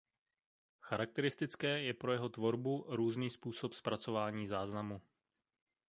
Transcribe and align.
Charakteristické 0.81 1.81
je 1.81 1.93
pro 1.93 2.13
jeho 2.13 2.29
tvorbu 2.29 2.85
různý 2.89 3.29
způsob 3.29 3.73
zpracování 3.73 4.47
záznamu. 4.47 5.01